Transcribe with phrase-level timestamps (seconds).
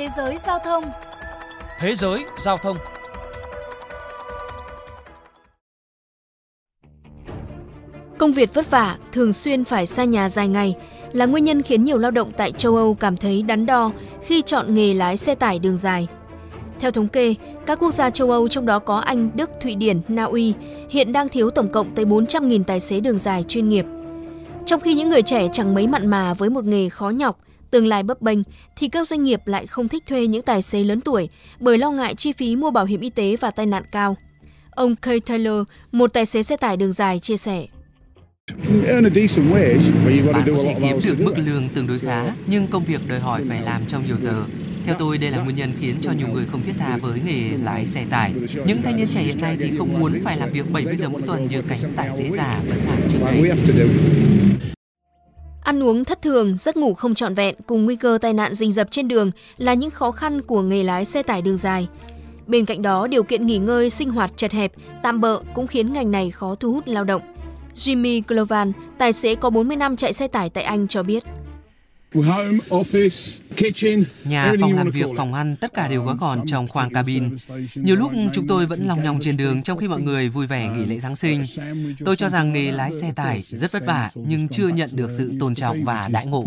[0.00, 0.84] Thế giới giao thông
[1.80, 2.76] Thế giới giao thông
[8.18, 10.76] Công việc vất vả, thường xuyên phải xa nhà dài ngày
[11.12, 13.90] là nguyên nhân khiến nhiều lao động tại châu Âu cảm thấy đắn đo
[14.22, 16.08] khi chọn nghề lái xe tải đường dài.
[16.80, 17.34] Theo thống kê,
[17.66, 20.54] các quốc gia châu Âu trong đó có Anh, Đức, Thụy Điển, Na Uy
[20.90, 23.84] hiện đang thiếu tổng cộng tới 400.000 tài xế đường dài chuyên nghiệp.
[24.66, 27.38] Trong khi những người trẻ chẳng mấy mặn mà với một nghề khó nhọc,
[27.70, 28.38] tương lai bấp bênh,
[28.76, 31.28] thì các doanh nghiệp lại không thích thuê những tài xế lớn tuổi
[31.60, 34.16] bởi lo ngại chi phí mua bảo hiểm y tế và tai nạn cao.
[34.70, 37.66] Ông Kay Taylor, một tài xế xe tải đường dài, chia sẻ.
[40.32, 43.44] Bạn có thể kiếm được mức lương tương đối khá, nhưng công việc đòi hỏi
[43.48, 44.44] phải làm trong nhiều giờ.
[44.84, 47.56] Theo tôi, đây là nguyên nhân khiến cho nhiều người không thiết tha với nghề
[47.58, 48.32] lái xe tải.
[48.66, 51.22] Những thanh niên trẻ hiện nay thì không muốn phải làm việc 70 giờ mỗi
[51.22, 53.52] tuần như cánh tài xế già vẫn làm trước đây.
[55.62, 58.72] Ăn uống thất thường, giấc ngủ không trọn vẹn cùng nguy cơ tai nạn rình
[58.72, 61.88] rập trên đường là những khó khăn của nghề lái xe tải đường dài.
[62.46, 64.72] Bên cạnh đó, điều kiện nghỉ ngơi, sinh hoạt chật hẹp,
[65.02, 67.22] tạm bợ cũng khiến ngành này khó thu hút lao động.
[67.74, 71.24] Jimmy Glovan, tài xế có 40 năm chạy xe tải tại Anh cho biết.
[74.24, 77.36] Nhà, phòng làm việc, phòng ăn, tất cả đều gói gọn trong khoang cabin.
[77.74, 80.68] Nhiều lúc chúng tôi vẫn lòng nhong trên đường trong khi mọi người vui vẻ
[80.68, 81.42] nghỉ lễ Giáng sinh.
[82.04, 85.32] Tôi cho rằng nghề lái xe tải rất vất vả nhưng chưa nhận được sự
[85.40, 86.44] tôn trọng và đãi ngộ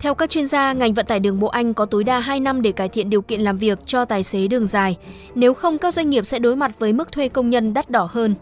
[0.00, 2.62] Theo các chuyên gia, ngành vận tải đường bộ Anh có tối đa 2 năm
[2.62, 4.96] để cải thiện điều kiện làm việc cho tài xế đường dài.
[5.34, 8.08] Nếu không, các doanh nghiệp sẽ đối mặt với mức thuê công nhân đắt đỏ
[8.10, 8.34] hơn.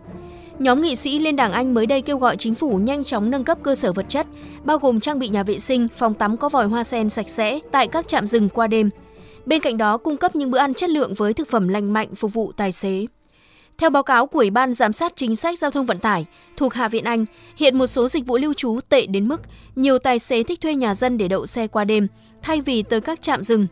[0.58, 3.44] Nhóm nghị sĩ Liên đảng Anh mới đây kêu gọi chính phủ nhanh chóng nâng
[3.44, 4.26] cấp cơ sở vật chất,
[4.64, 7.58] bao gồm trang bị nhà vệ sinh, phòng tắm có vòi hoa sen sạch sẽ
[7.70, 8.90] tại các trạm dừng qua đêm.
[9.46, 12.14] Bên cạnh đó, cung cấp những bữa ăn chất lượng với thực phẩm lành mạnh
[12.14, 13.06] phục vụ tài xế.
[13.78, 16.26] Theo báo cáo của Ủy ban Giám sát Chính sách Giao thông Vận tải
[16.56, 17.24] thuộc Hạ viện Anh,
[17.56, 19.40] hiện một số dịch vụ lưu trú tệ đến mức
[19.74, 22.06] nhiều tài xế thích thuê nhà dân để đậu xe qua đêm
[22.42, 23.66] thay vì tới các trạm dừng.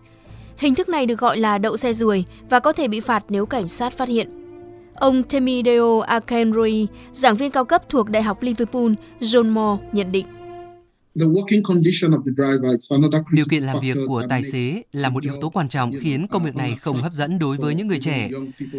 [0.56, 3.46] Hình thức này được gọi là đậu xe ruồi và có thể bị phạt nếu
[3.46, 4.43] cảnh sát phát hiện.
[4.94, 10.26] Ông Temideo Akenroy, giảng viên cao cấp thuộc Đại học Liverpool, John Moore nhận định.
[13.32, 16.44] Điều kiện làm việc của tài xế là một yếu tố quan trọng khiến công
[16.44, 18.30] việc này không hấp dẫn đối với những người trẻ.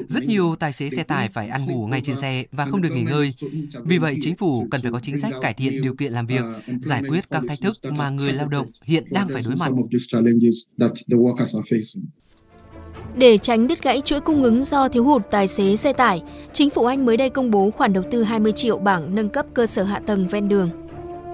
[0.08, 2.90] Rất nhiều tài xế xe tải phải ăn ngủ ngay trên xe và không được
[2.92, 3.32] nghỉ ngơi.
[3.84, 6.42] Vì vậy, chính phủ cần phải có chính sách cải thiện điều kiện làm việc,
[6.82, 9.72] giải quyết các thách thức mà người lao động hiện đang phải đối mặt.
[13.18, 16.22] Để tránh đứt gãy chuỗi cung ứng do thiếu hụt tài xế xe tải,
[16.54, 19.46] chính phủ Anh mới đây công bố khoản đầu tư 20 triệu bảng nâng cấp
[19.54, 20.70] cơ sở hạ tầng ven đường.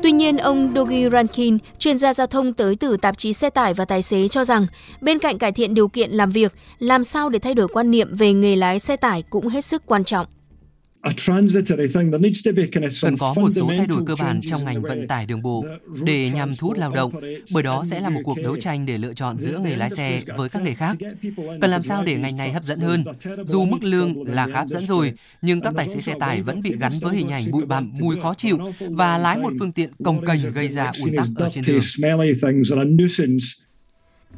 [0.03, 3.74] Tuy nhiên, ông Dogi Rankin, chuyên gia giao thông tới từ tạp chí xe tải
[3.74, 4.66] và tài xế cho rằng,
[5.02, 8.08] bên cạnh cải thiện điều kiện làm việc, làm sao để thay đổi quan niệm
[8.12, 10.25] về nghề lái xe tải cũng hết sức quan trọng.
[13.01, 15.66] Cần có một số thay đổi cơ bản trong ngành vận tải đường bộ
[16.03, 17.12] để nhằm thu hút lao động,
[17.53, 20.22] bởi đó sẽ là một cuộc đấu tranh để lựa chọn giữa nghề lái xe
[20.38, 20.97] với các nghề khác.
[21.62, 23.03] Cần làm sao để ngành này hấp dẫn hơn.
[23.45, 26.62] Dù mức lương là khá hấp dẫn rồi, nhưng các tài xế xe tải vẫn
[26.62, 29.89] bị gắn với hình ảnh bụi bặm, mùi khó chịu và lái một phương tiện
[30.03, 31.79] cồng kềnh gây ra ùn tắc ở trên đường.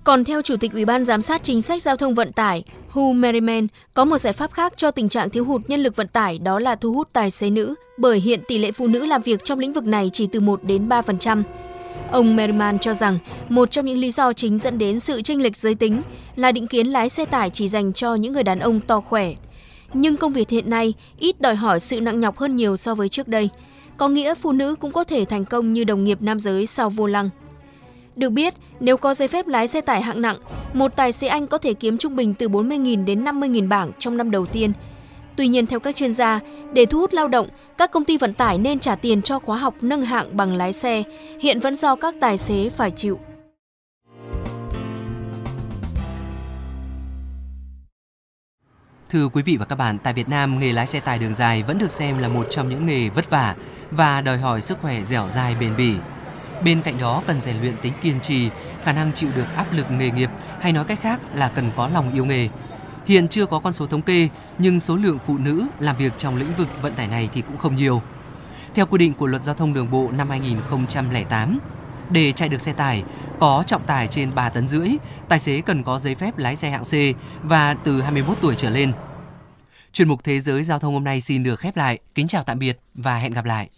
[0.03, 3.15] Còn theo Chủ tịch Ủy ban Giám sát Chính sách Giao thông Vận tải Hugh
[3.15, 6.39] Merriman, có một giải pháp khác cho tình trạng thiếu hụt nhân lực vận tải
[6.39, 9.43] đó là thu hút tài xế nữ, bởi hiện tỷ lệ phụ nữ làm việc
[9.43, 11.43] trong lĩnh vực này chỉ từ 1 đến 3%.
[12.11, 15.57] Ông Merriman cho rằng một trong những lý do chính dẫn đến sự chênh lệch
[15.57, 16.01] giới tính
[16.35, 19.33] là định kiến lái xe tải chỉ dành cho những người đàn ông to khỏe.
[19.93, 23.09] Nhưng công việc hiện nay ít đòi hỏi sự nặng nhọc hơn nhiều so với
[23.09, 23.49] trước đây.
[23.97, 26.89] Có nghĩa phụ nữ cũng có thể thành công như đồng nghiệp nam giới sau
[26.89, 27.29] vô lăng.
[28.15, 30.37] Được biết, nếu có giấy phép lái xe tải hạng nặng,
[30.73, 34.17] một tài xế Anh có thể kiếm trung bình từ 40.000 đến 50.000 bảng trong
[34.17, 34.71] năm đầu tiên.
[35.35, 36.39] Tuy nhiên, theo các chuyên gia,
[36.73, 37.47] để thu hút lao động,
[37.77, 40.73] các công ty vận tải nên trả tiền cho khóa học nâng hạng bằng lái
[40.73, 41.03] xe,
[41.39, 43.19] hiện vẫn do các tài xế phải chịu.
[49.09, 51.63] Thưa quý vị và các bạn, tại Việt Nam, nghề lái xe tải đường dài
[51.63, 53.55] vẫn được xem là một trong những nghề vất vả
[53.91, 55.95] và đòi hỏi sức khỏe dẻo dai bền bỉ.
[56.63, 58.49] Bên cạnh đó cần rèn luyện tính kiên trì,
[58.83, 60.29] khả năng chịu được áp lực nghề nghiệp
[60.61, 62.49] hay nói cách khác là cần có lòng yêu nghề.
[63.05, 66.35] Hiện chưa có con số thống kê, nhưng số lượng phụ nữ làm việc trong
[66.35, 68.01] lĩnh vực vận tải này thì cũng không nhiều.
[68.75, 71.59] Theo quy định của Luật Giao thông Đường bộ năm 2008,
[72.09, 73.03] để chạy được xe tải
[73.39, 74.89] có trọng tải trên 3 tấn rưỡi,
[75.29, 76.93] tài xế cần có giấy phép lái xe hạng C
[77.43, 78.91] và từ 21 tuổi trở lên.
[79.93, 81.99] Chuyên mục Thế giới Giao thông hôm nay xin được khép lại.
[82.15, 83.69] Kính chào tạm biệt và hẹn gặp lại.